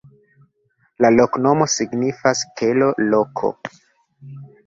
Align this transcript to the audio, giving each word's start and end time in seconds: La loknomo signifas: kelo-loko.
La 1.05 1.11
loknomo 1.17 1.67
signifas: 1.75 2.41
kelo-loko. 2.61 3.53